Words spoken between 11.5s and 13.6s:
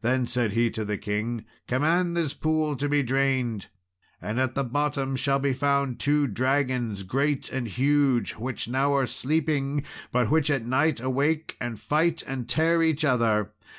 and fight and tear each other.